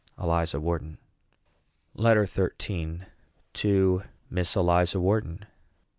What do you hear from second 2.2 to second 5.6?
XIII. TO MISS ELIZA WHARTON.